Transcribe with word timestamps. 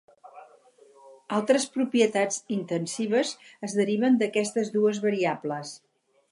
Altres 1.37 1.67
propietats 1.75 2.41
intensives 2.57 3.35
es 3.69 3.79
deriven 3.83 4.21
d'aquestes 4.23 4.75
dues 4.79 5.07
variables. 5.09 5.79